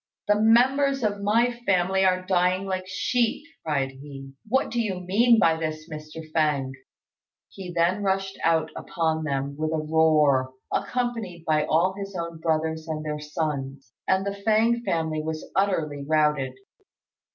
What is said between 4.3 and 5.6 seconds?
"what do you mean by